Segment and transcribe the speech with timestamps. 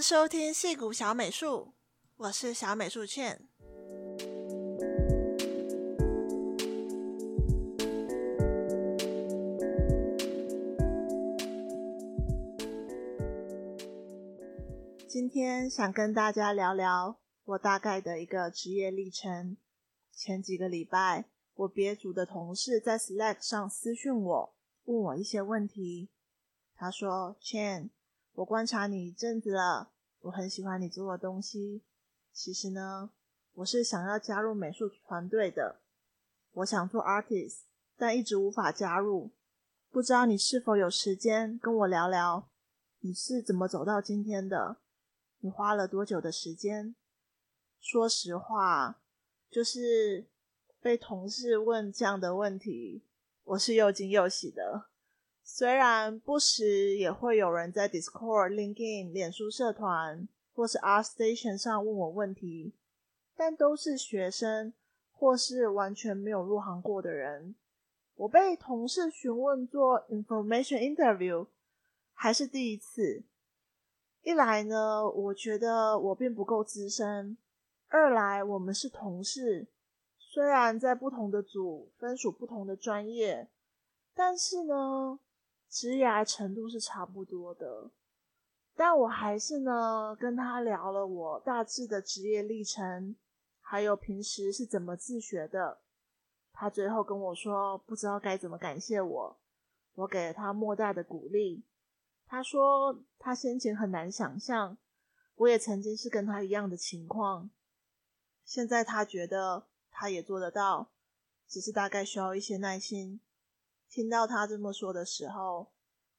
[0.00, 1.74] 收听戏谷小美术，
[2.16, 3.48] 我是小美术茜。
[15.06, 19.56] 今天想跟大家聊聊我大概的一个职业历程。
[20.12, 24.54] 前几个礼拜，我别组的同事在 Slack 上私讯我，
[24.84, 26.10] 问我一些问题。
[26.76, 27.90] 他说：“Chen。”
[28.38, 29.90] 我观察你一阵子了，
[30.20, 31.82] 我很喜欢你做的东西。
[32.32, 33.10] 其实呢，
[33.54, 35.80] 我是想要加入美术团队的。
[36.52, 37.62] 我想做 artist，
[37.96, 39.32] 但一直无法加入。
[39.90, 42.48] 不知道你是否有时间跟我聊聊，
[43.00, 44.76] 你是怎么走到今天的？
[45.40, 46.94] 你花了多久的时间？
[47.80, 49.00] 说实话，
[49.50, 50.28] 就是
[50.80, 53.02] 被同事问这样的问题，
[53.42, 54.87] 我是又惊又喜的。
[55.50, 62.74] 虽然不时也会有人在 Discord、LinkedIn、脸书社团或是 R Station 上问我问题，
[63.34, 64.74] 但都是学生
[65.10, 67.56] 或是完全没有入行过的人。
[68.14, 71.46] 我被同事询问做 Information Interview
[72.12, 73.24] 还是第一次。
[74.22, 77.38] 一来呢，我觉得我并不够资深；
[77.88, 79.66] 二来我们是同事，
[80.18, 83.48] 虽然在不同的组，分属不同的专业，
[84.14, 85.18] 但是呢。
[85.68, 87.90] 职业程度是差不多的，
[88.74, 93.16] 但我还是呢跟他聊了我大致的职业历程，
[93.60, 95.80] 还有平时是怎么自学的。
[96.52, 99.40] 他最后跟我说不知道该怎么感谢我，
[99.94, 101.64] 我给了他莫大的鼓励。
[102.26, 104.76] 他说他先前很难想象，
[105.36, 107.50] 我也曾经是跟他一样的情况。
[108.44, 110.90] 现在他觉得他也做得到，
[111.46, 113.20] 只是大概需要一些耐心。
[113.90, 115.72] 听到他这么说的时候，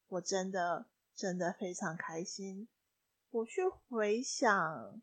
[0.08, 2.68] 我真的真的非常开心。
[3.30, 5.02] 我去回想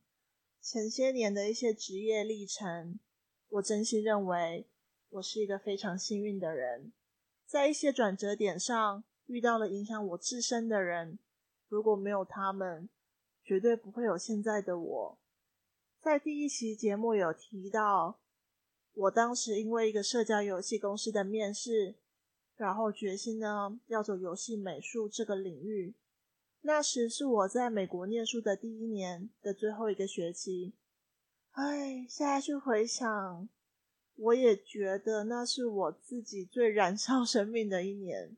[0.60, 2.98] 前些年的一些职业历程，
[3.48, 4.66] 我真心认为
[5.10, 6.92] 我是一个非常幸运的人，
[7.46, 11.20] 在一些转折点上遇到了影响我自身的人，
[11.68, 12.88] 如果没有他们，
[13.44, 15.18] 绝对不会有现在的我。
[16.00, 18.18] 在第一期节目有提到，
[18.92, 21.94] 我当时因为一个社交游戏公司的面试。
[22.56, 25.94] 然后决心呢，要走游戏美术这个领域。
[26.62, 30.74] 那时是我在美国念书的第一年的最后一个学期。
[31.52, 33.48] 哎，现在去回想，
[34.16, 38.36] 我也觉得那是我自己最燃烧生命的一年。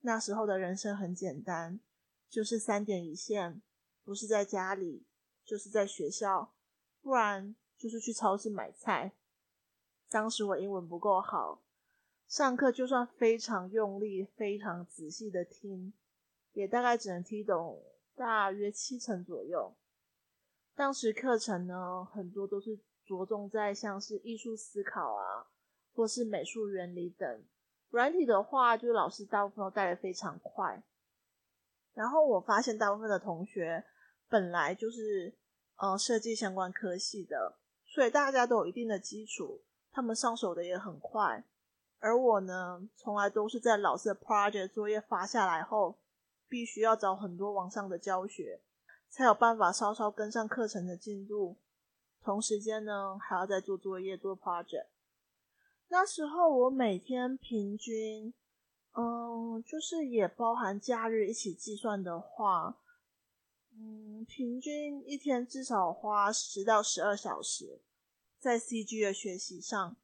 [0.00, 1.78] 那时候的人生很简单，
[2.28, 3.62] 就是三点一线，
[4.02, 5.06] 不是在家里，
[5.44, 6.54] 就是在学校，
[7.00, 9.12] 不然就是去超市买菜。
[10.08, 11.62] 当时我英文不够好。
[12.28, 15.92] 上课就算非常用力、非常仔细的听，
[16.52, 17.82] 也大概只能听懂
[18.14, 19.74] 大约七成左右。
[20.74, 25.46] 当时课程呢，很多都是着重在像是艺术思考啊，
[25.94, 27.44] 或是美术原理等。
[27.90, 30.82] 软体的话，就是老师大部分都带的非常快。
[31.94, 33.84] 然后我发现大部分的同学
[34.28, 35.32] 本来就是
[35.76, 37.56] 呃设计相关科系的，
[37.86, 39.62] 所以大家都有一定的基础，
[39.92, 41.44] 他们上手的也很快。
[41.98, 45.98] 而我呢，从来都是在老师的 project 作业发下来后，
[46.48, 48.60] 必须要找很多网上的教学，
[49.08, 51.56] 才有办法稍稍跟上课程的进度。
[52.22, 54.86] 同时间呢，还要再做作业、做 project。
[55.88, 58.34] 那时候我每天平均，
[58.92, 62.78] 嗯，就是也包含假日一起计算的话，
[63.72, 67.80] 嗯，平均一天至少花十到十二小时
[68.38, 69.96] 在 CG 的学习上。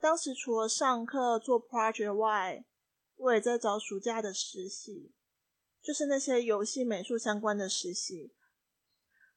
[0.00, 2.64] 当时除了上课做 project 外，
[3.16, 5.12] 我也在找暑假的实习，
[5.82, 8.32] 就是那些游戏美术相关的实习。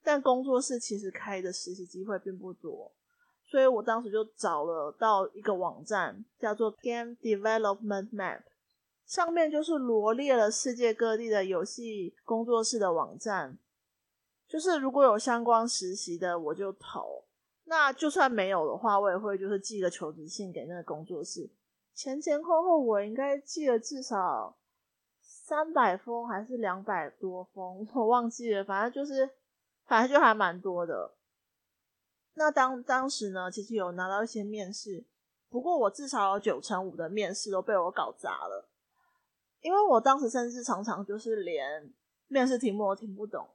[0.04, 2.92] 但工作室其实开的实习机会并不多，
[3.44, 8.44] 所以我当时就找了到一个网站，叫做 Game Development Map，
[9.06, 13.58] 上面就是罗列了世界各地的游戏工作室的网站，
[14.48, 17.26] 就是如果有相关实习的，我就投。
[17.64, 21.50] 那就算没有的话，我也会就是寄个求职信给那个工作室。
[21.94, 24.58] 前前后后我应该寄了至少
[25.22, 28.64] 三百封还是两百多封，我忘记了。
[28.64, 29.30] 反正就是，
[29.86, 31.16] 反正就还蛮多的。
[32.34, 35.06] 那当当时呢，其实有拿到一些面试，
[35.50, 38.70] 不过我至少有九成五的面试都被我搞砸了，
[39.60, 41.94] 因为我当时甚至常常就是连
[42.28, 43.48] 面试题目都听不懂。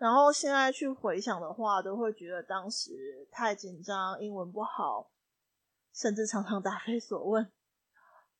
[0.00, 5.10] 然后现在去回想的话，都会觉得当时太紧张，英文不好，
[5.92, 7.52] 甚至常常答非所问。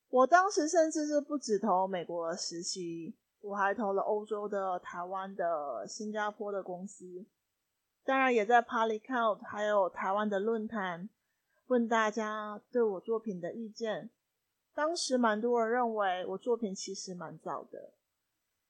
[0.09, 7.27] 我当时甚至是不止投美国的实习，我还投了欧洲的、台湾的、新加坡的公司，
[8.05, 11.11] 当然也在 Polycount 还有台湾的论坛
[11.67, 14.09] 问大家对我作品的意见。
[14.75, 17.93] 当时蛮多人认为我作品其实蛮早的。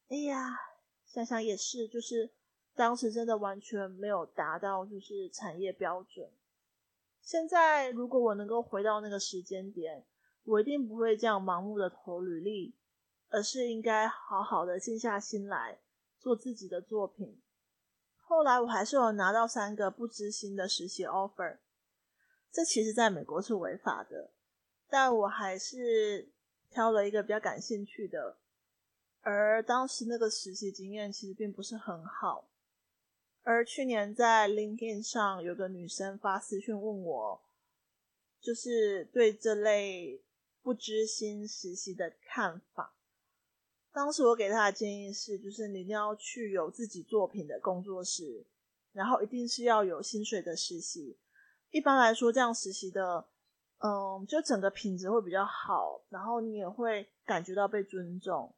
[0.09, 0.59] 哎呀，
[1.07, 2.33] 想想也是，就是
[2.81, 6.31] 当时真的完全没有达到就是产业标准。
[7.21, 10.07] 现在如果我能够回到那个时间点，
[10.45, 12.75] 我一定不会这样盲目的投履历。
[13.33, 15.79] 而是应该好好的静下心来
[16.19, 17.41] 做自己的作品。
[18.17, 21.59] 后来我还是有拿到三个不知心的实习 offer，
[22.51, 24.33] 这其实在美国是违法的，
[24.89, 26.33] 但我还是
[26.71, 28.39] 挑了一个比较感兴趣的。
[29.21, 32.50] 而当时那个实习经验其实并不是很好。
[33.43, 37.43] 而去年在 LinkedIn 上有个女生发私讯问我，
[38.41, 40.23] 就是对这类
[40.63, 42.95] 不知心实习的看法。
[43.93, 48.47] 当时我给她的建议是，就是你一定要去有自己作品的工作室，
[48.93, 51.19] 然后一定是要有薪水的实习。
[51.71, 53.27] 一般来说，这样实习的，
[53.79, 58.55] 嗯，就整个品质会比较好，然后你也会感觉到被尊重。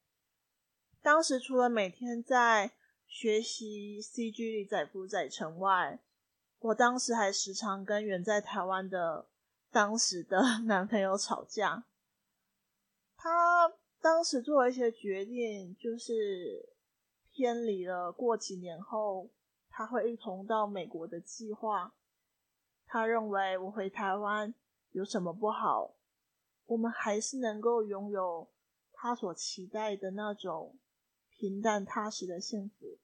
[1.01, 2.73] 当时除了每天在
[3.13, 6.01] 学习 CG 里载浮载沉外，
[6.61, 9.29] 我当时还时常跟远在台湾的
[9.71, 11.85] 当时的 男朋友吵架。
[13.17, 13.75] 他。
[14.01, 16.75] 当时做了一些决定，就是
[17.31, 19.31] 偏离了过几年后
[19.71, 21.95] 他会一同到美国的计划。
[22.85, 24.53] 他认为我回台湾
[24.91, 25.95] 有什么不好？
[26.67, 28.49] 我们还是能够拥有
[28.93, 30.77] 他所期待的那种
[31.43, 32.99] 平淡踏实的幸福。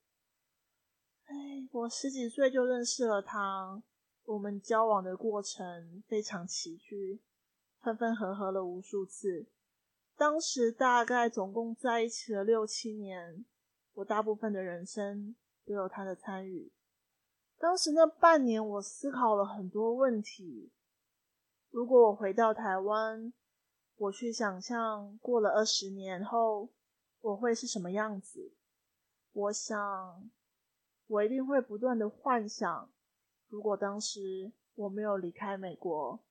[1.24, 3.82] 哎，我十几岁就认识了他，
[4.26, 7.18] 我们交往的过程非常崎岖，
[7.82, 9.48] 分分合合了无数次。
[10.16, 13.44] 当时大概总共在一起了六七年，
[13.94, 15.34] 我大部分的人生
[15.66, 16.70] 都有他的参与。
[17.58, 20.70] 当时那半年，我思考了很多问题。
[21.70, 23.32] 如果我回到台湾，
[23.96, 26.70] 我去想象过了二十年后
[27.28, 28.54] 我会是什么样子。
[29.32, 30.30] 我想，
[31.06, 32.90] 我一定会不断的幻想，
[33.48, 36.24] 如果当时我没有离开美国，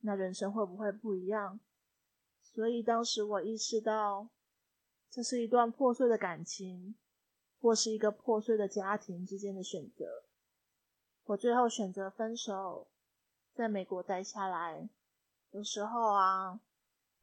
[0.00, 1.60] 那人生会不会不一样？
[2.40, 4.30] 所以当时我意识到，
[5.10, 6.96] 这是一段破碎的感情，
[7.60, 10.24] 或是一个破碎的家庭之间的选择。
[11.24, 12.88] 我最后选择分手，
[13.52, 14.88] 在美国待下来。
[15.50, 16.60] 有时候啊，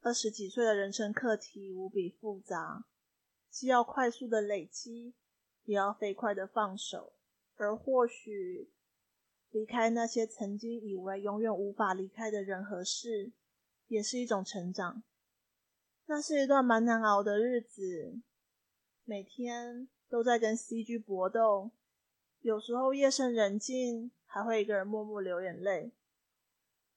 [0.02, 2.84] 二十几岁的人生课题无比复杂，
[3.56, 5.14] 既要快速的累积，
[5.64, 7.14] 也要飞快的放手。
[7.54, 8.70] 而或许，
[9.48, 13.32] 离开那些曾经以为永远无法离开的人和事，
[13.86, 15.02] 也是一种成长。
[16.04, 18.20] 那是一段蛮难熬的日子，
[19.04, 21.70] 每天都在跟 CG 搏斗，
[22.40, 25.92] 有时候夜深人静，还会一个人默默流眼泪。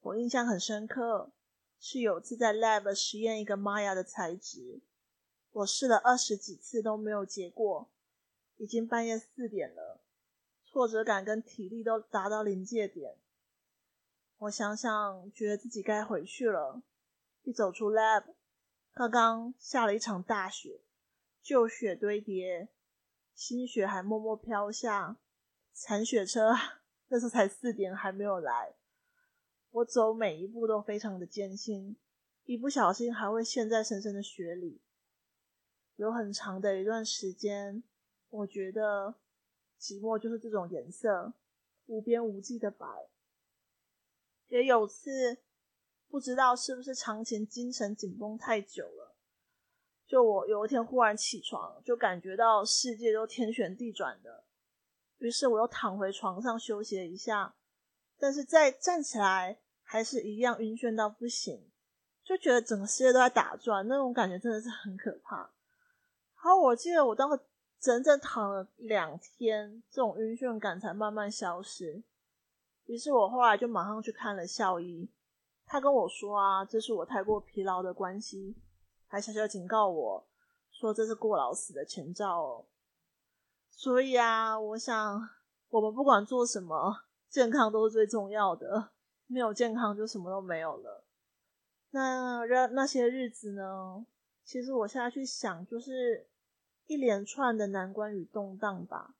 [0.02, 1.32] 我印象很深刻，
[1.80, 4.82] 是有次在 lab 实验一个 Maya 的材质，
[5.60, 7.90] 我试了二十几次都没有结果，
[8.56, 10.00] 已经半夜四点了，
[10.66, 13.18] 挫折感跟体力都达到临界点。
[14.38, 16.82] 我想想，觉得自己该回去了，
[17.44, 18.24] 一走出 lab。
[18.94, 20.80] 刚刚下了一场大雪，
[21.42, 22.70] 旧雪堆叠，
[23.36, 25.18] 新雪还默默飘下。
[25.74, 26.54] 铲雪车
[27.10, 28.76] 那时才四点还没有来，
[29.72, 31.98] 我走每一步都非常的艰辛，
[32.46, 34.82] 一不小心还会陷在深深的雪里。
[36.00, 37.84] 有很长的一段时间，
[38.30, 39.14] 我觉得
[39.80, 41.34] 寂寞就是这种颜色，
[41.86, 42.88] 无边无际的白。
[44.48, 45.38] 也有次。
[46.12, 49.16] 不知道是不是长期精神紧绷太久了，
[50.08, 54.44] 就我有一天忽然起床，就感觉到世界都天旋地转的。
[55.20, 57.54] 于是我又躺回床上休息了一下，
[58.18, 61.70] 但是再站起来还是一样晕眩到不行，
[62.24, 65.52] 就觉得整个世界都在打转，那种感觉真的是很可怕。
[66.42, 67.44] 好，我记得我当时
[67.82, 72.02] 整整躺了两天，这种晕眩感才慢慢消失。
[72.86, 75.12] 于是我后来就马上去看了校医。
[75.66, 78.56] 他跟我说啊，这是我太过疲劳的关系，
[79.08, 80.28] 还小小警告我
[80.72, 82.66] 说这是过劳死的前兆哦。
[83.70, 85.30] 所以啊，我想
[85.68, 88.92] 我们不管做什么，健康都是最重要的，
[89.28, 91.04] 没有健康就什么都没有了。
[91.90, 94.06] 那那那些日子呢？
[94.50, 96.28] 其实我现在去想，就是
[96.88, 99.16] 一连串的难关与动荡吧，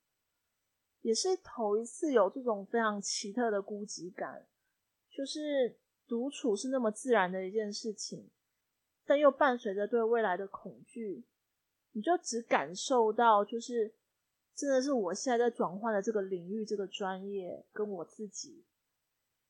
[1.02, 4.48] 也是头一次有这种非常奇特的孤寂感，
[5.12, 5.78] 就是。
[6.08, 8.32] 独处是那么自然的一件事情，
[9.06, 11.24] 但又伴随着对未来的恐惧。
[11.92, 13.94] 你就只感受到，就是
[14.56, 18.66] 真的是我现在在转换的这个领域、这个专业，跟我自己，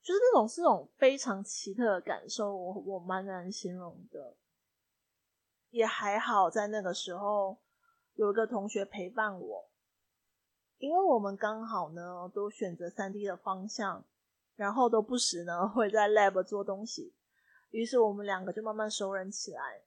[0.04, 4.36] 就是那种是那种非常奇特的感受，我我蛮难形容的。
[5.70, 7.60] 也还好，在那个时候
[8.16, 9.70] 有一个同学陪伴我，
[10.78, 14.06] 因为我们刚好呢都选择 3D 的方向，
[14.56, 17.14] 然后都不时呢会在 lab 做东西，
[17.70, 19.84] 于是我们两个就慢慢熟人起来。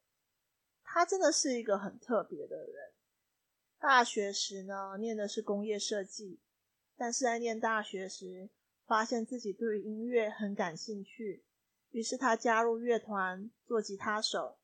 [0.84, 2.92] 他真的是一个很特别的人。
[3.78, 6.40] 大学时呢念的是工业设计，
[6.96, 8.50] 但是在念大学时
[8.86, 11.44] 发现自己对音乐很感兴趣，
[11.90, 14.58] 于是他加入乐团做吉他手。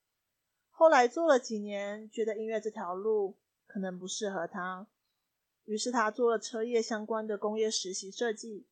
[0.78, 4.86] 后来做了几年，觉得音乐这条路可能不适合他，
[5.64, 8.64] 于是他做了车业相关的工业实习设计，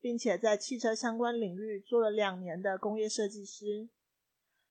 [0.00, 3.88] 并且在汽车相关领域做了两年的工业设计师。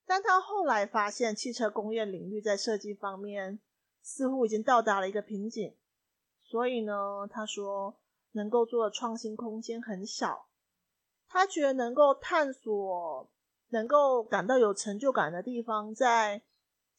[0.06, 3.62] 但他后来发现，汽车工业领域在设计方面
[4.02, 5.74] 似乎已经到达了一个瓶颈，
[6.44, 8.02] 所以呢，他说
[8.34, 10.50] 能够做的创新空间很小，
[11.30, 13.32] 他觉得能够探索、
[13.70, 16.42] 能够感到有成就感的地方，在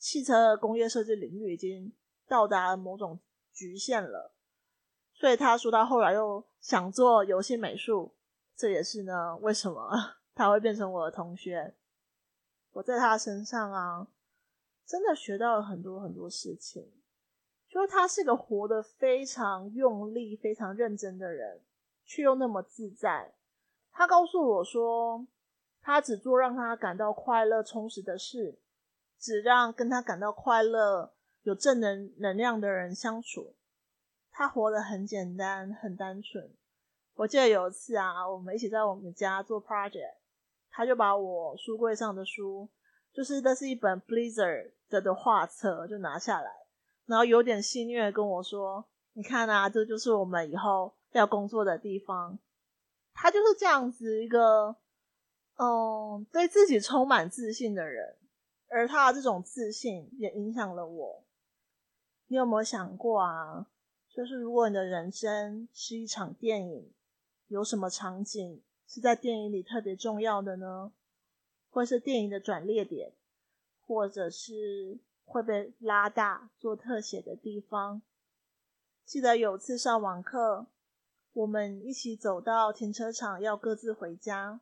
[0.02, 1.92] 汽车工业设计领域已经
[2.26, 3.20] 到达某种
[3.52, 4.34] 局限了，
[5.14, 8.12] 所以他说他后来又想做游戏美术，
[8.56, 9.92] 这也是呢，为什么
[10.34, 11.76] 他会变成我的同学。
[12.72, 14.08] 我在他身上啊，
[14.84, 16.90] 真的学到了很多很多事情，
[17.68, 21.60] 就是他是个活得非常用力、非常认真的人，
[22.04, 23.32] 却又那么自在。
[23.92, 25.24] 他告诉我说，
[25.80, 28.58] 他只做让他感到快乐、充实的事。
[29.22, 33.54] 只让跟他感到快乐、有正能能量的人相处。
[34.32, 36.52] 他活得很简单、很单纯。
[37.14, 40.16] 我记得有一次啊，我们一起在我们家做 project，
[40.70, 42.68] 他就把我书柜上的书，
[43.12, 46.50] 就是这是一本 Blizzard 的的画册，就拿下来，
[47.06, 52.36] 然后有点戏谑跟我说：“你看啊，这就是我们以后要工作的地方。”
[53.14, 54.74] 他就是这样子一个，
[55.58, 58.16] 嗯，对自己充满自信的人。
[58.72, 61.24] 而他的这种自信也影响了我。
[62.28, 63.66] 你有没有想过啊？
[64.08, 66.92] 就是如果你的人生是一场电影，
[67.48, 70.92] 有什么场景是在电影里特别重要的呢？
[71.70, 73.12] 或是电影的转捩点，
[73.86, 78.02] 或者是会被拉大做特写的地方？
[79.04, 80.66] 记得有次上网课，
[81.32, 84.60] 我们一起走到停车场，要各自回家。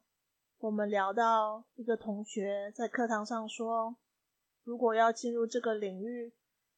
[0.58, 3.96] 我们聊到一个同学在课堂上说，
[4.70, 6.32] 如果要进入这个领域，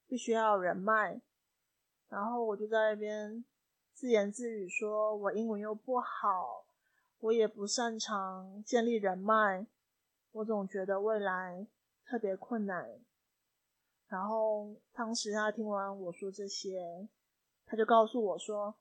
[0.06, 1.20] 必须要有人脉。
[2.08, 3.44] 然后我就在那边
[3.92, 6.64] 自言自语说，我英文又不好，
[7.20, 9.66] 我也不擅长建立人脉，
[10.30, 11.66] 我总觉得未来
[12.06, 12.98] 特别困难。
[14.08, 17.06] 然后当时他听完我说这些，
[17.66, 18.74] 他就告诉我说，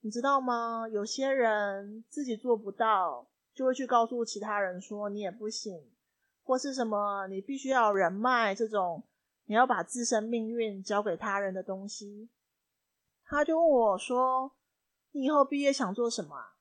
[0.00, 0.88] 你知道吗？
[0.88, 3.28] 有些人自己做不到。
[3.54, 5.95] 就会去告诉其他人说你也不行，
[6.46, 9.02] 或是什么你必须要人脉这种，
[9.46, 12.30] 你要把自身命运交给他人的东西。
[13.24, 14.52] 他就问我说
[15.10, 16.52] ：“你以后毕业想做什么？”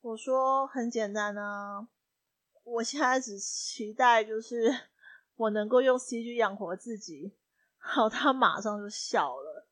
[0.00, 1.88] 我说：“很简单啊，
[2.62, 4.72] 我现在只期待就是
[5.34, 7.36] 我能够用 CG 养活自己。”
[7.78, 9.66] 好，他马上就笑了，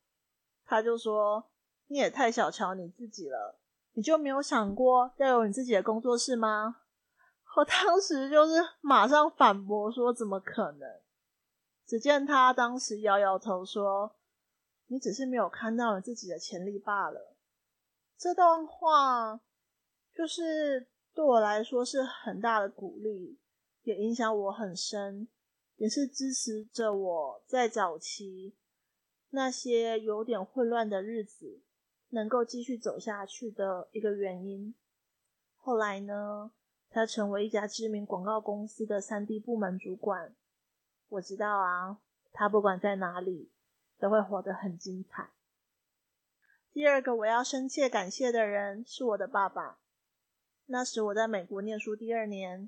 [0.65, 1.49] 他就说
[1.87, 3.57] ：“你也太小瞧你自己了。”
[3.95, 6.81] 你就没有想过要有你自己的工作室吗？
[7.57, 10.87] 我当时就是马上反驳说：“怎么可能？”
[11.87, 14.15] 只见他当时摇摇头说
[14.85, 17.35] ：“你只是没有看到你自己的潜力罢了。”
[18.15, 19.41] 这段话
[20.13, 23.39] 就是对我来说是很大的鼓励，
[23.81, 25.27] 也影响我很深，
[25.77, 28.55] 也是支持着我在早期
[29.31, 31.63] 那些有点混乱的日子。
[32.09, 34.73] 能够继续走下去的一个原因。
[35.57, 36.53] 后来呢，
[36.97, 40.33] 他成为一家知名广告公司的 3D 部门主管。
[41.09, 41.99] 我知道啊，
[42.33, 43.51] 他不管在哪里，
[43.99, 45.29] 都会活得很精彩。
[46.73, 49.77] 第二个我要深切感谢的人是我的爸爸。
[50.65, 52.67] 那时我在美国念书第二年，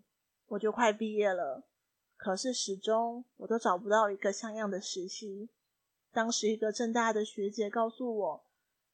[0.49, 1.63] 我就快毕业了，
[2.15, 5.49] 可是始终我都找不到一个像样的实习。
[6.11, 8.45] 当时一个正大的学姐告诉我，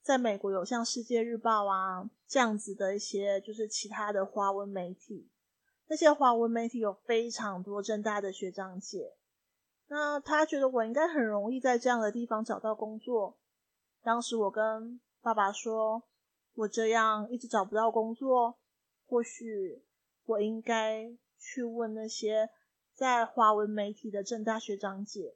[0.06, 5.32] 在美国有像《世界日报》啊这样子的一些，就是其他的华文媒体，
[5.88, 9.16] 那些华文媒体有非常多正大的学长姐。
[9.88, 13.40] 那他觉得我应该很容易在这样的地方找到工作。
[14.04, 16.04] 当时我跟爸爸说，
[16.54, 18.60] 我这样一直找不到工作，
[19.08, 19.84] 或许
[20.26, 22.52] 我应该去问那些
[22.94, 25.34] 在华文媒体的正大学长姐。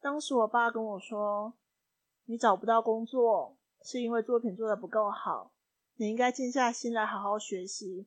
[0.00, 1.52] 当时我爸跟我说
[2.32, 5.52] ：“你找不到工作，是因为作品做得不够好，
[5.96, 8.06] 你应该静下心来好好学习，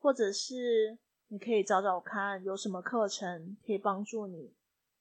[0.00, 4.52] 或者是你可以找找看有什么课程可以帮助你，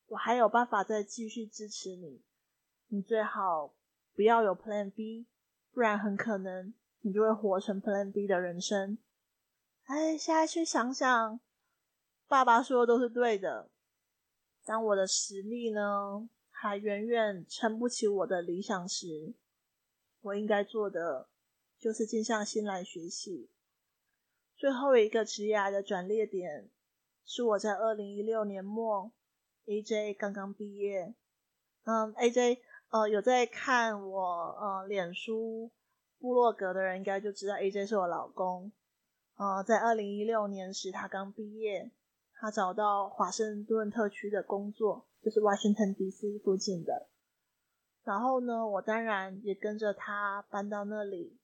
[0.06, 2.22] 我还有办法再继续支持你。
[2.90, 3.74] 你最好
[4.14, 5.26] 不要有 Plan B，
[5.72, 9.00] 不然很可能你就会活成 Plan B 的人生。”
[9.86, 11.40] 哎，现在去想想，
[12.28, 13.72] 爸爸说的都是对的。
[14.64, 16.30] 当我的实力呢，
[16.64, 19.34] 还远远撑不起我的理想时，
[20.22, 21.28] 我应该做的
[21.78, 23.50] 就是静下心来学习。
[24.56, 26.70] 最后一个职业的转捩点，
[27.26, 29.12] 是我在二零一六年末
[29.66, 31.14] ，AJ 刚刚毕业。
[31.84, 32.60] 嗯，AJ，
[32.92, 34.22] 呃，有在看我
[34.58, 35.70] 呃脸书
[36.18, 38.72] 部落格的人，应该就知道 AJ 是我老公。
[39.36, 41.92] 呃，在二零一六年时，他刚毕业。
[42.36, 47.08] 他找到华盛顿特区的工作，就是 Washington DC 附近的。
[48.04, 51.40] 然后呢，我当然也跟着他搬到那里。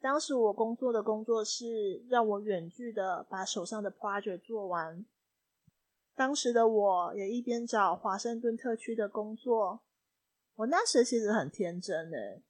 [0.00, 5.04] 当时我工作的工作室让我远距的把手上的 project 做完。
[6.14, 9.80] 当时的我也一边找华盛顿特区的工作。
[10.56, 12.42] 我那时其实很天真诶，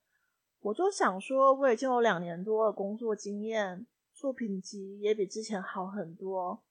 [0.61, 6.62] 我就想说，我已经有两年多的工作经验，作品集也比之前好很多。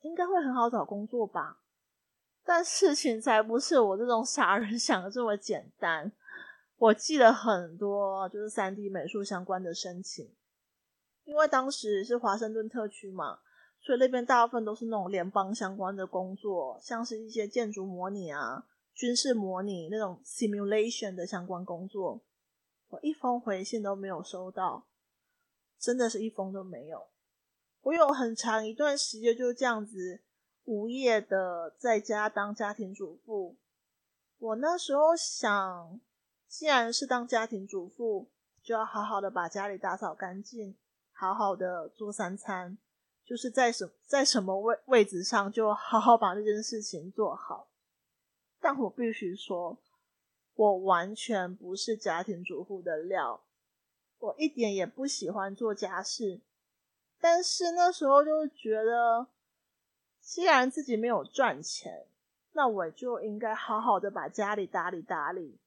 [0.00, 1.63] 应该会很好找工作吧，
[2.44, 6.12] 但事情才不是我这种傻人想的这么简单。
[6.76, 10.28] 我记了很多就是 3D 美术相关的申请，
[11.24, 13.38] 因为当时是华盛顿特区嘛，
[13.80, 22.22] 所以那边大部分都是那种联邦相关的工作，像是一些建筑模拟啊、军事模拟那种 simulation 的相关工作。
[22.88, 24.86] 我一封回信都没有收到，
[25.78, 27.06] 真的是一封都没有。
[27.82, 30.20] 我有很长一段时间就这样子
[30.64, 33.56] 无业的在家当家庭主妇。
[34.38, 36.00] 我那时候想，
[36.48, 38.30] 既然是当家庭主妇，
[38.62, 40.76] 就要好好的把家里打扫干净，
[41.12, 42.76] 好好的做三餐，
[43.24, 47.68] 就是在什在什么位位置上，就好好把这件事情做好。
[48.60, 49.78] 但我必须说，
[50.54, 53.44] 我完全不是家庭主妇的料，
[54.18, 56.40] 我一点也不喜欢做家事。
[57.20, 59.26] 但是那时候就觉得，
[60.24, 62.06] 既然自己没有赚钱，
[62.52, 65.58] 那我就应该好好的把家里打理打理。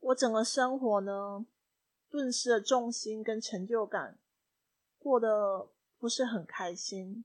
[0.00, 1.46] 我整个生活呢，
[2.10, 4.18] 顿时的重心跟成就感，
[4.98, 7.24] 过得不是很开心。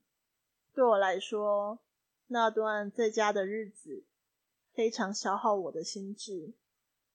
[0.72, 1.80] 对我来说，
[2.28, 4.04] 那段在家的日子
[4.72, 6.52] 非常消耗我的心智，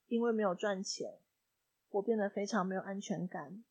[0.08, 1.20] 因为没有赚钱，
[1.92, 3.64] 我变得非常没有安全感。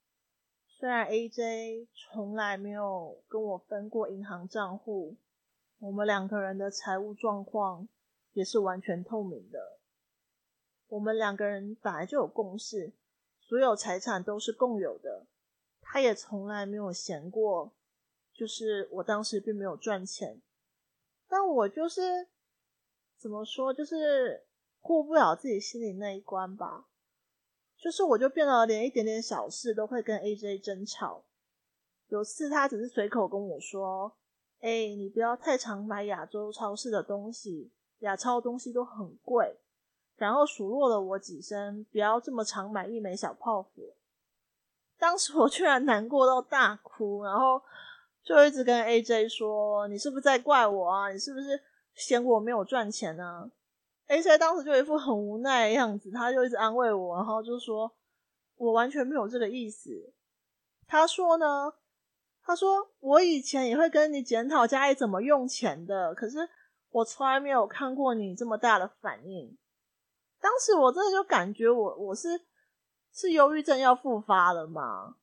[0.67, 5.17] 虽然 AJ 从来没有跟我分过银行账户，
[5.81, 7.89] 我们两个人的财务状况
[8.33, 9.81] 也是完全透明的。
[10.89, 12.93] 我们两个人本来就有共识，
[13.41, 15.27] 所有财产都是共有的。
[15.81, 17.73] 他也从来没有嫌过，
[18.35, 20.43] 就是我当时并没有赚钱，
[21.27, 22.29] 但我就是
[23.17, 24.47] 怎么说，就是
[24.81, 26.89] 过不了自己心里那一关吧。
[27.79, 31.25] 就是我就变得连一点点小事都会跟 AJ 争吵。
[32.09, 34.19] 有次他只是随口跟我说
[34.61, 37.71] ：“哎、你不要太常买亚洲超市的东西，
[38.01, 39.59] 亚超东西都很贵。”
[40.17, 43.95] 然后数落了我几声，不要这么常买一枚小泡芙。
[44.99, 47.61] 当时我居然难过到大哭，然后
[48.23, 51.11] 就一直跟 AJ 说：“你是不是在怪我啊？
[51.11, 51.59] 你是不是
[51.95, 53.51] 嫌我没有赚钱呢？”
[54.09, 57.91] AJ 当时就一副很无奈的样子，他就一直安慰我，然后就说
[58.57, 60.13] ：“我完全没有这个意思。”
[60.87, 61.73] 他说呢，
[62.51, 66.39] 他说：“我以前也会跟你检讨家里怎么用钱的，可是
[66.91, 69.57] 我从来没有看过你这么大的反应。”
[70.43, 72.29] 当时我真的就感觉我我是
[73.13, 75.15] 是忧郁症要复发了嘛，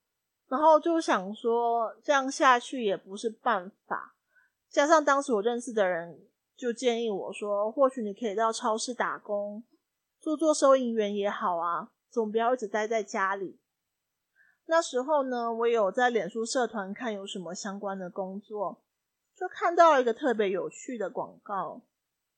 [0.48, 4.16] 然后就想说这样下去也不是办法，
[4.70, 6.28] 加上当时我认识的人。
[6.56, 9.64] 就建议我说，或许你可以到超市打工，
[10.20, 13.60] 做做收银员也好啊，总不要一直待在家里。
[14.68, 18.84] 那时候呢，我有在脸书社团看有什么相关的工作，
[19.36, 21.82] 就看到了一个特别有趣的广告，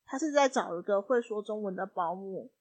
[0.05, 2.51] 他是在找一个会说中文的保姆，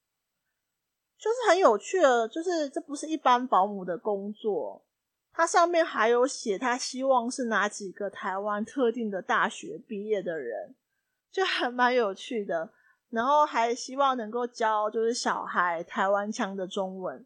[1.17, 4.85] 就是很有趣的，就是这不是一般保姆的工作，
[5.31, 10.75] 它上面还有写他希望是哪几个台湾特定的大学毕业的人。
[11.31, 12.71] 就还蛮有趣的，
[13.11, 17.23] 然后还希望能够教就是小孩台湾腔的中文，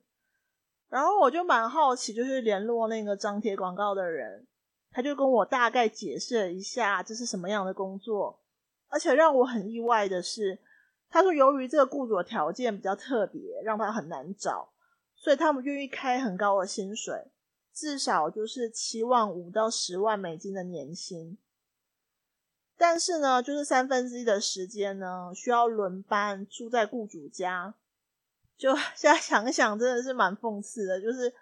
[0.94, 4.46] 然后我就蛮好奇，就是联络那个张贴广告的人，
[4.92, 8.40] 他就跟我大概解释了一下这是什么样的工作，
[8.90, 10.60] 而且让我很意外的是，
[11.10, 14.72] 他说，由于这个雇主的条件比较特别，让他很难找，
[15.16, 17.32] 所以他们愿意开很高的薪水，
[17.74, 21.40] 至少就是七万五到十万美金的年薪。
[22.78, 27.74] 但是呢，就是三分之一的时间呢，需要轮班住在雇主家。
[28.58, 31.02] 就 现在想想，真的是蛮讽刺的。
[31.02, 31.34] 就是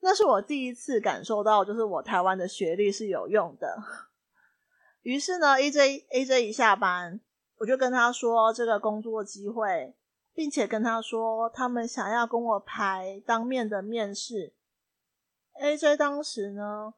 [0.00, 3.76] 那是我第一次感受到，就是我台湾的学历是有用的。
[5.02, 7.20] 于是呢，AJ AJ 一下班。
[7.58, 9.94] 我就跟他说这个工作机会，
[10.34, 14.52] 并且跟他说他们想要跟我排当面的面试。
[15.62, 16.94] AJ 当时呢，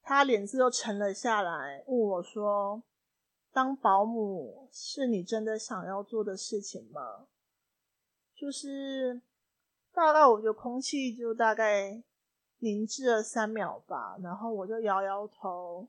[0.00, 2.84] 他脸色又沉了下来，问我说
[3.52, 7.26] ：“当保姆是你真的想要做的事情吗？”
[8.40, 9.20] 就是
[9.92, 12.02] 大概我觉得空气就大概
[12.60, 15.86] 凝滞了三秒吧，然后我就摇摇头，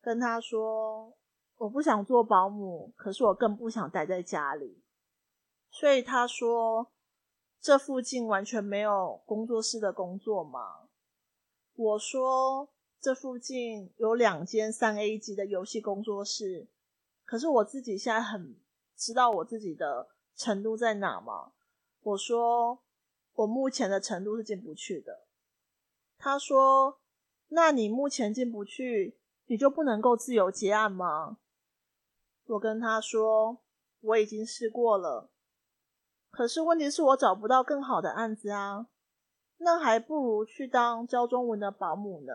[0.00, 1.14] 跟他说。
[1.58, 4.80] 我不想做保姆，可是我更不想待在家里。
[5.72, 6.92] 所以他说，
[7.60, 10.88] 这附近完全没有工作室的工作吗？
[11.74, 12.68] 我说，
[13.00, 16.68] 这附近有两间三 A 级的游戏工作室，
[17.24, 18.54] 可是我自己现在很
[18.96, 21.50] 知道我自己的程度在哪吗？
[22.08, 22.82] 我说，
[23.34, 25.26] 我目前的程度是进不去的。
[26.16, 27.00] 他说，
[27.48, 31.38] 那你目前进不去，你就不能够自由结案吗？
[32.46, 33.58] 我跟他说，
[34.00, 35.30] 我已经试过了，
[36.30, 38.88] 可是问题是我找不到更好的案子啊，
[39.58, 42.32] 那还不如去当教中文的保姆呢。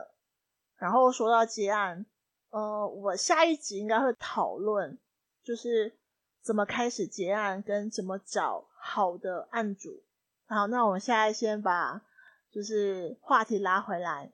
[0.76, 2.06] 然后说到结案，
[2.52, 5.00] 呃，我下一集应该会讨论，
[5.42, 5.98] 就是
[6.44, 10.04] 怎么开始接案跟怎么找好的案主。
[10.46, 12.04] 好，那我们现在先把
[12.52, 14.34] 就是话题拉回来。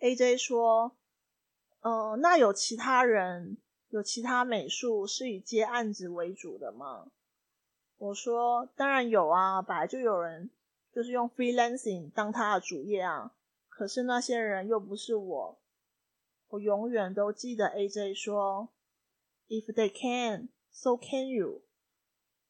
[0.00, 0.96] AJ 说，
[1.80, 3.58] 呃，那有其他人。
[3.90, 7.06] 有其他美术是以接案子为主的吗？
[7.96, 10.50] 我说当然有啊，本来就有人
[10.92, 13.32] 就是用 freelancing 当他的主业啊。
[13.68, 15.58] 可是那些人又不是我。
[16.48, 18.70] 我永远都记得 AJ 说
[19.48, 21.62] ：“If they can, so can you。”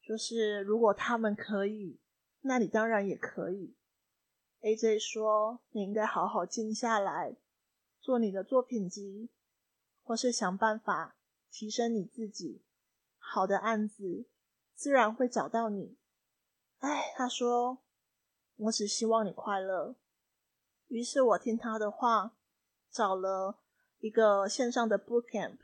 [0.03, 2.01] 就是如果他们可以，
[2.41, 3.77] 那你当然也可以。
[4.61, 7.37] AJ 说：“你应该好好静下来，
[8.01, 9.31] 做你的作品集，
[10.03, 11.15] 或是想办法。”
[11.49, 12.67] 提升你自己，
[13.17, 14.27] 好的案子
[14.75, 15.97] 自然会找到你。
[16.81, 17.79] 哎，他说，
[18.57, 19.97] 我只希望你快乐。
[20.89, 22.37] 于是我听他的话，
[22.91, 23.63] 找了
[24.01, 25.57] 一个线上的 bootcamp，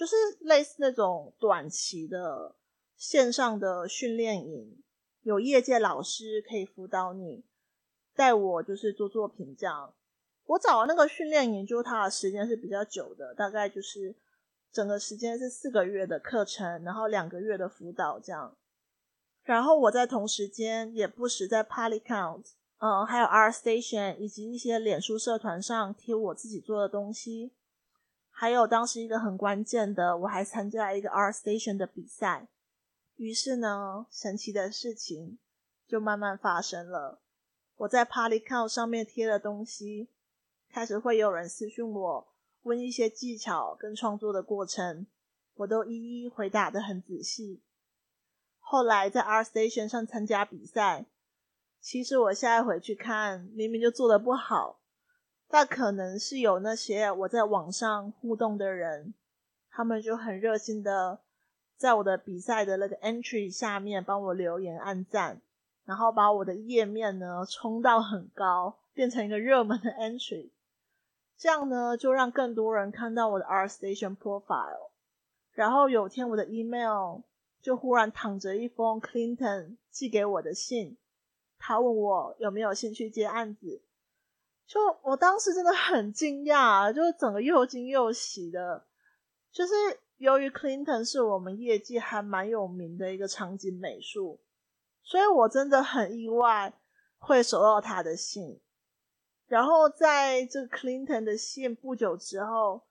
[0.00, 2.56] 就是类似那种短期的
[2.96, 4.82] 线上的训练营，
[5.20, 7.44] 有业界老师可以辅导你，
[8.14, 9.92] 带我就是做作品这样。
[10.46, 14.16] 我找的那个训练营，就它的时间是比较久的，大概就是。
[14.72, 18.56] 整个时间是四个月的课程，然后两个月的辅导这样。
[19.42, 22.44] 然后我在同时间也不时在 Polycount，
[22.78, 27.50] 嗯，还有 R Station 以及一些脸书社团上贴我自己做的东西。
[28.40, 32.48] 还有当时一个很关键的，我还参加了一个 R Station 的比赛。
[33.16, 35.38] 于是呢，神奇的事情
[35.86, 37.20] 就慢慢发生了。
[37.76, 40.08] 我在 Polycount 上面贴的东西，
[40.70, 42.28] 开始会有人私讯我。
[42.62, 45.06] 问一些技巧跟创作的过程，
[45.56, 47.60] 我都一一回答的很仔细。
[48.58, 51.04] 后来在 R Station 上参加比赛，
[51.82, 54.79] 其实我现在回去看，明明就做的不好，
[55.52, 59.12] 但可能是有那些我在网上互动的人，
[59.68, 61.18] 他们就很热心的
[61.76, 65.40] 在我的比赛的那个 entry 下面帮我留言按赞，
[65.84, 70.50] 然后把我的页面呢冲到很高，变成一个热门的 entry。
[71.36, 74.90] 这样呢，就让更多人看到我的 R Station profile。
[75.52, 77.22] 然后有天，我的 email
[77.60, 80.96] 就忽然躺着一封 Clinton 寄给我的信，
[81.58, 83.82] 他问我有没有兴趣接案子。
[84.70, 88.86] 就我当时真的很惊讶，就是整个又惊又喜的。
[89.50, 89.74] 就是
[90.18, 94.38] 由于 Clinton 是我们业界还蛮有名的一个场景美术，
[95.02, 96.72] 所以我真的很意外
[97.18, 98.60] 会收到他的信。
[99.48, 102.82] 然后在这个 Clinton 的信不久之后，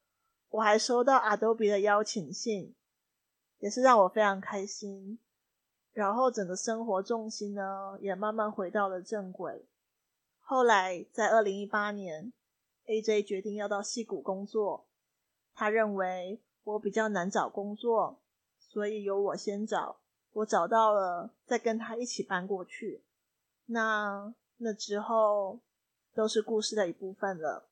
[0.50, 2.76] 我还收到 Adobe 的邀请信，
[3.60, 5.18] 也是让我非常开心。
[5.94, 9.66] 然后整个生活重心呢，也慢慢回到了正轨。
[10.50, 12.34] 后来在二零一八年
[12.88, 14.88] ，AJ 决定要到戏谷工作，
[15.54, 18.20] 他认为我比较难找工作，
[18.58, 20.00] 所以由我先找。
[20.32, 23.04] 我找到了，再跟他一起搬过去。
[23.68, 25.60] 那那之后。
[26.12, 27.70] 都是故事的一部分了。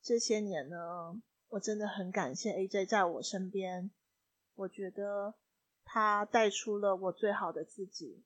[0.00, 3.90] 这些年呢，我真的很感谢 AJ 在我身边。
[4.54, 5.34] 我觉得
[5.84, 8.24] 他带出了我最好的自己。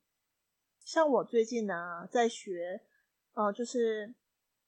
[0.85, 2.83] 像我最近呢，在学，
[3.33, 4.13] 呃，就是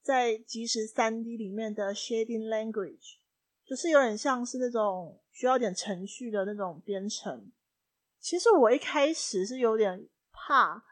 [0.02, 3.18] 在即时 3D 里面的 shading language，
[3.66, 7.52] 就是有点像是那种需要点程序的那种编程。
[8.20, 10.84] 其实我一开始是有点怕，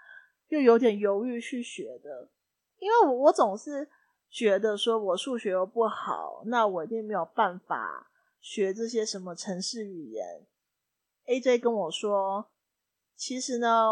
[0.50, 2.30] 又有点犹豫去学的，
[2.78, 3.90] 因为我我总是
[4.30, 10.46] 觉得说我数学又不好，那我一定没有办法学这些什么程式语言。
[11.26, 12.52] AJ 跟我说，
[13.16, 13.92] 其实呢。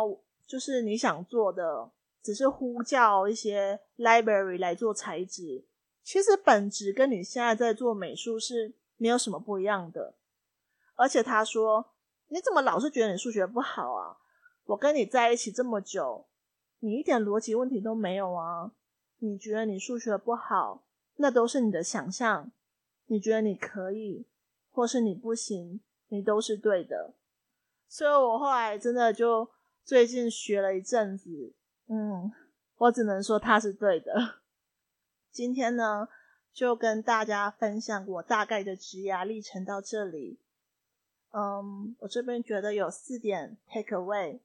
[0.49, 5.65] 就是你想做的，只是呼叫一些 library 来做材质，
[6.03, 10.15] 其实本质跟你现在在做美术是没有什么不一样的。
[10.95, 11.93] 而且他说
[12.27, 14.17] ：“你怎么老是觉得你数学不好啊？
[14.65, 16.25] 我跟你在一起这么久，
[16.79, 18.71] 你一点逻辑问题都没有啊？
[19.19, 20.83] 你觉得你数学不好，
[21.15, 22.51] 那都是你的想象。
[23.05, 24.27] 你觉得你可以，
[24.71, 27.13] 或是你不行，你都是对的。”
[27.87, 29.49] 所以我后来真的就。
[29.81, 31.55] 最近学了一阵子，
[31.91, 32.31] 嗯，
[32.77, 34.41] 我只能说他是对的。
[35.31, 36.07] 今天呢，
[36.53, 40.39] 就跟大家分享我大概的职涯历程到这里。
[41.31, 44.39] 嗯，我这边觉得有四点 take away。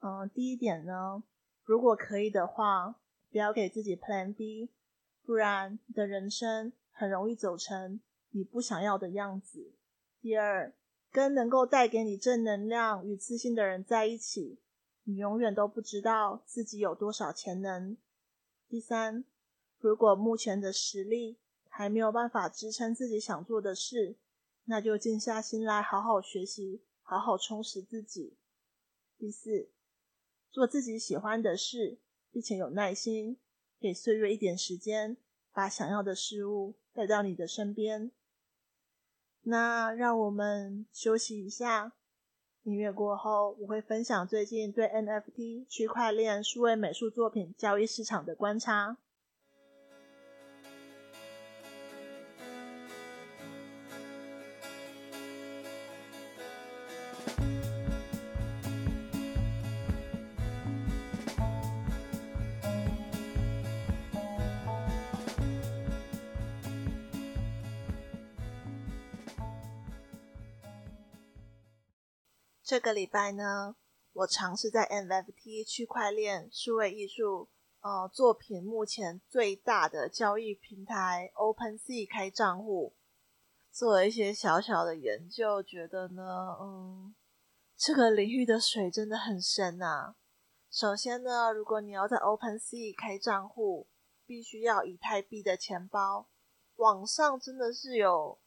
[0.00, 1.24] 嗯，第一点呢，
[1.64, 2.94] 如果可以的话，
[3.30, 4.70] 不要给自己 plan B，
[5.24, 9.74] 不然你的人生很容易走成你不想要的样子。
[10.20, 10.72] 第二，
[11.10, 14.60] 跟能够带给你正能量与自信的人在一起。
[15.08, 17.96] 你永远都不知道自己有多少潜能。
[18.68, 19.24] 第三，
[19.78, 24.18] 如果目前的实力还没有办法支撑自己想做的事，
[24.64, 28.36] 那就静下心来好好学习，好好充实自己。
[29.16, 29.70] 第四，
[30.50, 33.38] 做自己喜欢的事，并且有耐心，
[33.80, 35.16] 给岁月一点时间，
[35.54, 38.12] 把想要的事物带到你的身边。
[39.40, 41.94] 那让我们休息一下。
[42.68, 48.98] 音乐过后，我会分享最近对 NFT 区块链数位美术作品交易市场的观察。
[72.68, 73.76] 这个礼拜呢，
[74.12, 77.48] 我尝试在 NFT 区块链数位艺术
[77.80, 82.92] 呃作品目前最大的交易平台 OpenSea 开账户，
[83.72, 87.14] 做了一些小小的研究，觉得呢，嗯，
[87.74, 90.16] 这个领域的水真的很深啊。
[90.70, 93.86] 首先呢，如果你要在 OpenSea 开账户，
[94.26, 96.28] 必须要以太币的钱包，
[96.76, 98.38] 网上真的是有。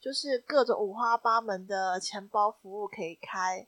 [0.00, 3.66] 就是各种五花八门的钱包服务可以开，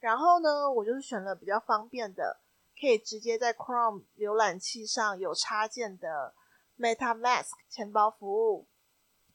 [0.00, 2.40] 然后呢，我就是选了比较方便的，
[2.80, 6.34] 可以直接在 Chrome 浏览器上有插件的
[6.76, 8.66] MetaMask 钱包服务，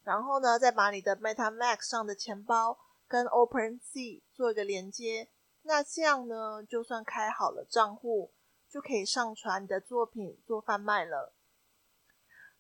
[0.03, 5.29] 然后呢，再把你的 MetaMask 上的钱包跟 OpenSea 做一个连接，
[5.61, 8.33] 那这样呢，就算开好了账户，
[8.69, 11.33] 就可以上传你的作品做贩卖了。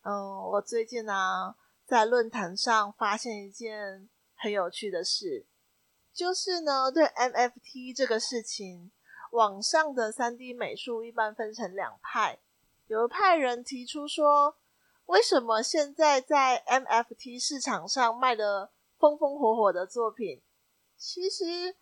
[0.03, 1.55] 嗯，我最近呢、啊。
[1.89, 5.47] 在论坛上发现一件很有趣的事，
[6.13, 8.91] 就是呢，对 MFT 这个事情，
[9.31, 12.37] 网上的 3D 美术一般分成两派。
[12.85, 14.55] 有一派人提出说，
[15.07, 20.43] 为什么现在在 MFT 市场上卖的风风火火的作品，
[20.95, 21.75] 其实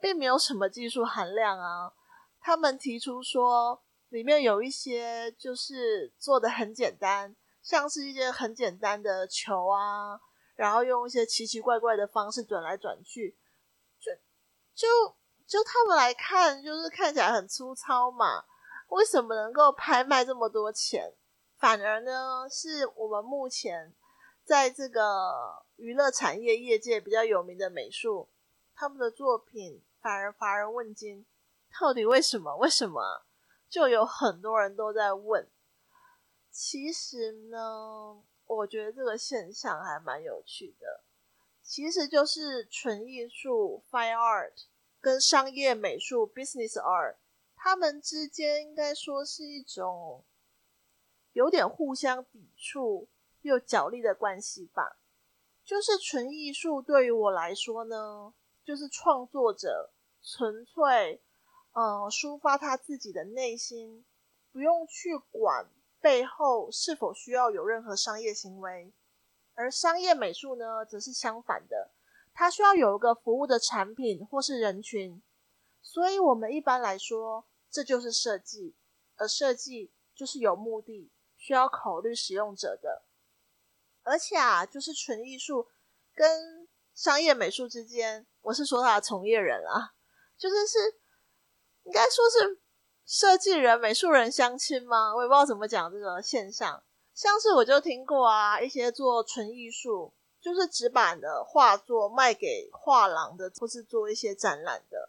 [0.00, 1.92] 并没有什么技术含量啊？
[2.40, 7.36] 他们提出说，里面有一些就是做的很简单。
[7.68, 10.18] 像是一些很简单的球啊，
[10.54, 13.36] 然后用一些奇奇怪怪的方式转来转去，
[14.00, 14.10] 就
[14.74, 14.88] 就
[15.46, 18.42] 就他们来看，就是看起来很粗糙嘛。
[18.88, 21.12] 为什么能够拍卖这么多钱？
[21.58, 23.94] 反而呢，是我们目前
[24.46, 28.30] 在这个娱乐产业业界比较有名的美术，
[28.74, 31.26] 他们的作品反而乏人问津。
[31.78, 32.56] 到底为什么？
[32.56, 33.26] 为什么？
[33.68, 35.50] 就有很多人都在问。
[36.60, 41.04] 其实呢，我觉得这个现象还蛮有趣的。
[41.62, 44.64] 其实就是纯艺术 （fine art）
[45.00, 47.14] 跟商业美术 （business art）
[47.54, 50.24] 他们之间应该说是一种
[51.32, 53.08] 有点互相抵触
[53.42, 54.98] 又角力的关系吧。
[55.64, 61.22] 就是纯艺术对于我来说呢，就是创作者纯粹
[61.70, 64.04] 呃抒发他自己的内心，
[64.50, 65.70] 不用去管。
[66.00, 68.92] 背后是否需要有任何商业行为？
[69.54, 71.90] 而商业美术呢，则是相反的，
[72.32, 75.20] 它需要有一个服务的产品或是人群，
[75.82, 78.76] 所以我们一般来说，这就是设计，
[79.16, 83.02] 而设计就是有目的，需要考虑使用者的。
[84.04, 85.68] 而且啊，就是纯艺术
[86.14, 89.94] 跟商业美术之间，我是说他的从业人啊，
[90.38, 90.78] 就是是
[91.82, 92.60] 应该说是
[93.08, 95.14] 设计人、美术人相亲吗？
[95.16, 96.82] 我也不知道怎么讲这个现象。
[97.14, 105.08] 像是我就听过啊，一些做纯艺术，就是纸板的画作卖给画廊的，或是做一些展览的。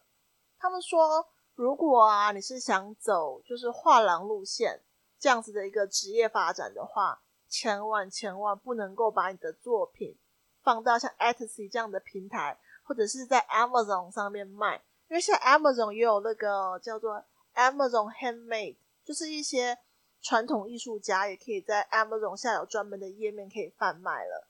[0.57, 4.81] 他们说，如果啊你是想走就是画廊路线
[5.19, 7.21] 这样子的一个职业发展的话。
[7.51, 10.15] 千万千万不能够把你的作品
[10.61, 17.25] 放到像 Etsy 这样的平台，或者是在 Amazon 上面卖，因为现在 Amazon 也有那个叫做
[17.59, 19.77] Amazon Handmade，就是一些
[20.21, 24.47] 传统艺术家也可以在 Amazon 下有专门的页面可以贩卖了。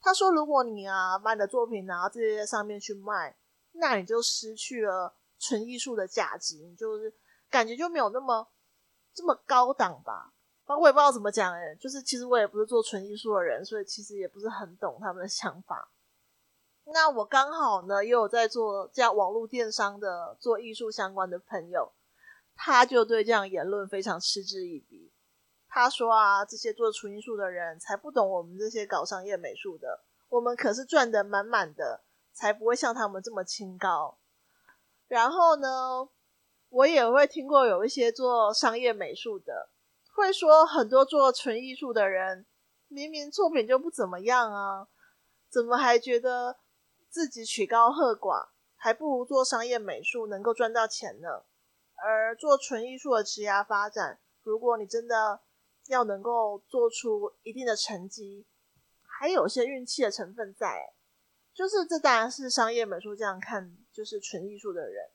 [0.00, 3.36] 他说，如果你啊把你的作品拿到这些上面去卖，
[3.72, 7.12] 那你就失去了纯艺术的价值，你就是
[7.50, 8.48] 感觉就没有那么
[9.12, 10.32] 这么高档吧。
[10.66, 15.90] 我也不知道怎么讲诶，就是其实我也不是做纯艺术的人，所以其实也不是很懂他们的想法。
[16.84, 21.90] 那我刚好呢，也有在做这样网络电商的做艺术相关的朋友，
[22.60, 25.12] 他就对这样言论非常嗤之以鼻。
[25.68, 34.18] 他说啊，这些做纯艺术的人才不懂我们这些搞商业美术的，我们可是赚得满满的，才不会像他们这么清高。
[35.06, 36.08] 然后呢，
[36.68, 39.70] 我也会听过有一些做商业美术的。
[40.14, 42.44] 会说很多做纯艺术的人，
[42.88, 44.88] 明明作品就不怎么样啊，
[45.48, 46.58] 怎么还觉得
[47.08, 51.44] 自己曲高和寡，还不如做商业美术能够赚到钱呢？
[52.02, 55.40] 而做纯艺术的职涯发展，如果你真的
[55.86, 58.46] 要能够做出一定的成绩，
[59.02, 60.94] 还有些运气的成分在。
[61.52, 65.10] 就是这当然是商业美术这样看，就是纯艺术的人。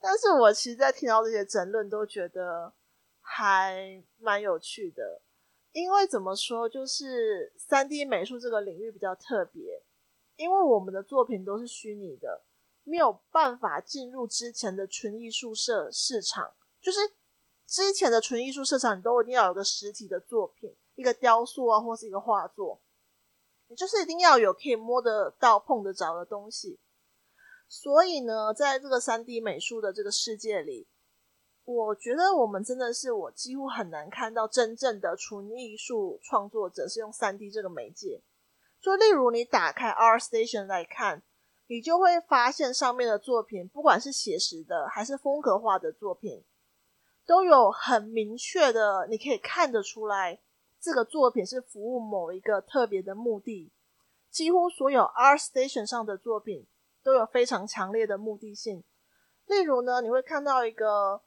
[0.00, 2.74] 但是我其实，在听到这些争论，都觉得。
[3.32, 5.22] 还蛮有趣的，
[5.70, 9.84] 因为怎么说，就是三 D 美术这个领域比较特别，
[10.34, 12.42] 因为我们的作品都是虚拟的，
[12.90, 16.52] 没有办法进入之前的纯艺术社市场。
[16.80, 16.98] 就是
[17.66, 22.82] 之前的纯艺术市场，你都一定要有个实体的作品，一个雕塑啊，或是一个画作，
[23.68, 26.80] 你就是一定要有可以摸得到、碰得着的东西。
[27.68, 30.88] 所以呢，在这个三 D 美术的这个世界里。
[31.62, 38.24] 我觉得我们真的是，我几乎很难看到真正的纯艺术创作者是用 3D 这个媒介。
[38.80, 41.22] 就例如你打开 R Station 来看，
[41.70, 46.42] 你就会发现上面的作品，不管是写实的还是风格化的作品，
[47.24, 50.40] 都有很明确的，你可以看得出来，
[50.80, 53.70] 这个作品是服务某一个特别的目的。
[54.28, 56.66] 几乎所有 R Station 上的作品
[57.04, 58.82] 都有非常强烈的目的性。
[59.46, 61.22] 例如呢，你会看到一个。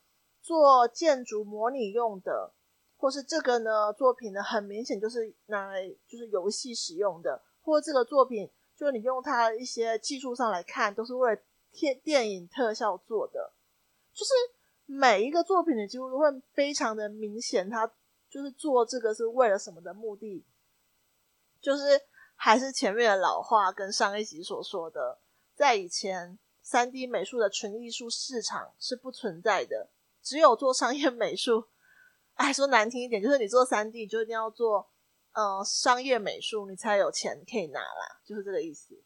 [0.45, 2.51] 做建筑模拟用的，
[2.97, 13.53] 或是这个呢作品呢，很明显就是拿来就是游戏使用的，或这个作品就你用它一些技术上来看，都是为了电电影特效做的，
[14.13, 14.31] 就是
[14.86, 17.91] 每一个作品你几乎都会非常的明显，它
[18.29, 20.45] 就是做这个是为了什么的目的，
[21.62, 21.83] 就是
[22.36, 25.19] 还是前面的老话跟上一集所说的，
[25.55, 29.89] 在以前三 D 美术的纯艺术市场是不存在的。
[30.21, 31.65] 只有做商业美术，
[32.36, 34.89] 哎，说难听一点，就是你做三 D 就一定要做，
[35.34, 39.04] 呃，商业美术，你才有钱可以拿啦，就是这个意思。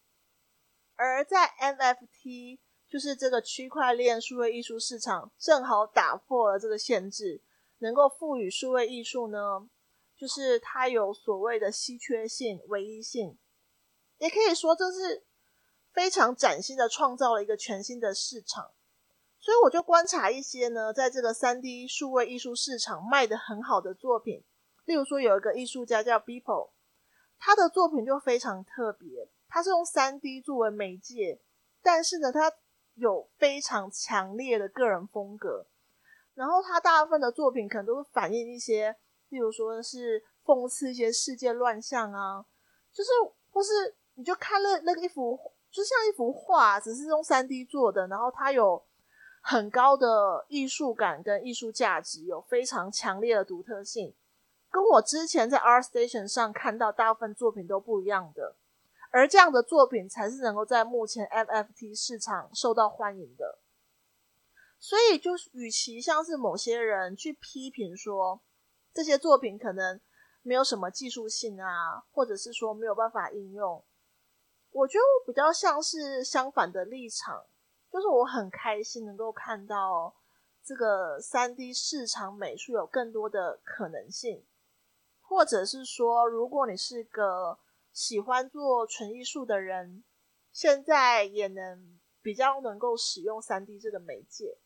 [0.95, 7.41] 而在 NFT，就是这个区块链数位艺术市场，正好打破了这个限制，
[7.79, 9.69] 能够赋予数位艺术呢，
[10.17, 13.37] 就是它有所谓的稀缺性、唯一性，
[14.17, 15.25] 也可以说这是
[15.93, 18.71] 非常崭新的创造了一个全新的市场。
[19.39, 24.43] 所以我就观察一些呢，在这个三 D 数位艺术市场卖的很好的作品，
[24.87, 26.69] 例如说有一个艺术家叫 Beeple，
[27.37, 31.39] 他的作品就非常特别，他是用三 D 作为媒介，
[31.83, 32.51] 但是呢，他
[32.95, 35.67] 有非常强烈的个人风格，
[36.33, 38.95] 然后他大部分的作品可能都是反映一些，
[39.27, 42.45] 例如说是讽刺一些世界乱象啊，
[42.93, 43.09] 就是
[43.51, 45.37] 或是你就看了那个一幅，
[45.69, 48.81] 就像一幅画，只是用三 D 做的，然后他有。
[49.39, 54.13] 很高的艺术感跟艺术价值，有非常强烈的独特性，
[54.77, 58.55] 跟我之前在 R Station 上看到大部分作品都不一样的，
[59.09, 63.57] 而这样的作品才是能够在目前 NFT 市场受到欢迎的。
[64.77, 68.39] 所以，就是与其像是某些人去批评说
[68.93, 69.99] 这些作品可能
[70.43, 73.83] 没有什么技术性啊，或者是说没有办法应用。
[74.69, 77.43] 我觉得我比较像是相反的立场，
[77.91, 80.13] 就是我很开心能够看到
[80.63, 84.45] 这个 3D 市场美术有更多的可能性，
[85.27, 87.59] 或者是说，如果你是个
[87.91, 90.03] 喜欢做纯艺术的人，
[90.53, 94.57] 现在也能比较能够使用 3D 这个媒介，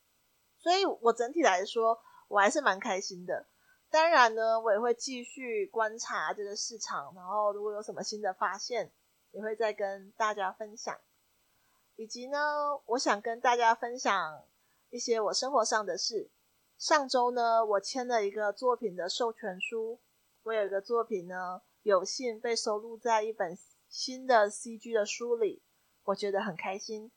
[0.60, 3.48] 所以我整体来说，我还是蛮开心的。
[3.90, 8.92] 当然呢，我也会继续观察这个市场，然后如果有什么新的发现，
[9.32, 10.96] 也会再跟大家分享。
[11.96, 12.38] 以及呢，
[12.86, 14.44] 我想跟大家分享
[14.90, 16.30] 一些我生活上的事。
[16.78, 20.00] 上周呢，我签了一个作品的授权书，
[20.44, 23.56] 我有一个作品呢，有幸被收录在一本
[23.88, 25.62] 新的 CG 的书里，
[26.04, 27.12] 我觉得很开心。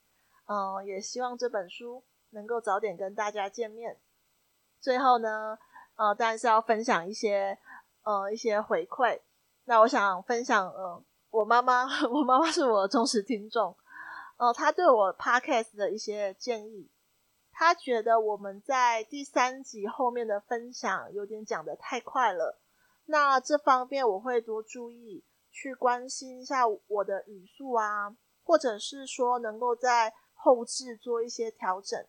[0.47, 3.99] 嗯，也希望这本书能够早点跟大家见面。
[4.79, 5.59] 最后呢，
[5.97, 7.59] 呃，当然是要分享一些，
[8.03, 9.23] 呃，一些回馈。
[9.65, 13.75] 那我想分享，呃，我妈妈， 我妈妈是我忠实听众，
[14.37, 16.91] 呃，她对我 podcast 的一些建议，
[17.51, 22.61] 她觉得我们在第三集后面的分享有点讲得太快了。
[23.07, 32.03] 那这方面我会多注意，去关心一下我的语速啊，或者是说能够在后置做一些调整。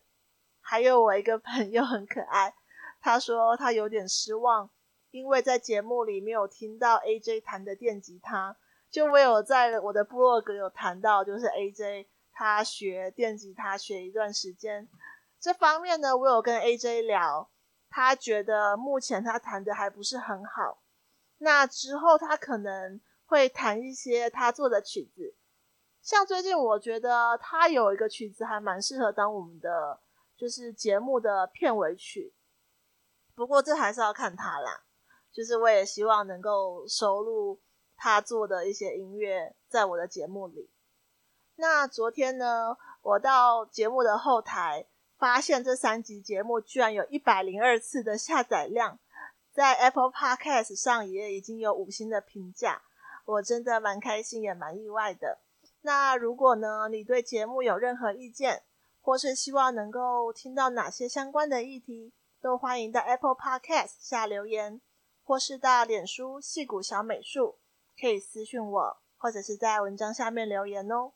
[0.60, 2.54] 还有我一个朋友很可爱。
[3.00, 4.68] 他说他有点失望，
[5.10, 8.56] 因为在节目里没有听到 AJ 弹的电吉他。
[8.90, 14.88] 就我有在我的部落格有谈到，就是 AJ 他学电吉他学一段时间，
[15.38, 17.50] 这方面呢，我有跟 AJ 聊，
[17.90, 20.78] 他觉得目前他弹的还不是很好。
[21.38, 25.34] 那之后他可能会弹一些他做的曲子，
[26.00, 30.00] 像最近我觉得他有一个曲子还蛮适合当我们的
[30.36, 32.32] 就是节目的片尾曲。
[33.34, 34.84] 不过这还是要看他啦，
[35.30, 37.60] 就是我也希望能够收录
[37.96, 40.70] 他做的一些音乐在我的节目里。
[41.56, 44.86] 那昨天呢，我到节目的后台，
[45.18, 48.98] 发现这三集节目居然有一百零二次的下载量，
[49.56, 52.82] 在 Apple Podcast 上也已经有五星的评价，
[53.24, 55.38] 我真的蛮开心也蛮意外的。
[55.80, 58.64] 那如果呢，你对节目有任何意见，
[59.00, 64.78] 或是希望能够听到哪些相关的议题，都欢迎到 Apple Podcast 下留言，
[65.24, 67.56] 或是到脸书戏骨小美术
[67.98, 71.12] 可以私讯我，或者是在文章下面留言哦。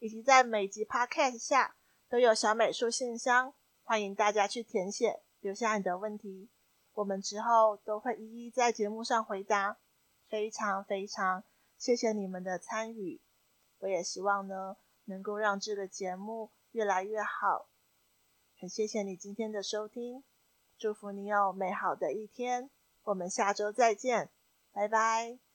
[0.00, 1.76] 以及在每集 Podcast 下
[2.08, 6.48] 都有小美术信箱，欢迎大家去填写，留下你的问题，
[6.96, 9.78] 我们之后都会一一在节目上回答。
[10.28, 11.44] 非常非常
[11.78, 13.20] 谢谢你们的参与，
[13.78, 17.68] 我也希望呢能够让这个节目越来越好。
[18.58, 20.24] 很谢谢你今天的收听。
[20.78, 22.70] 祝福你有美好的一天，
[23.04, 24.30] 我们下周再见，
[24.72, 25.45] 拜拜。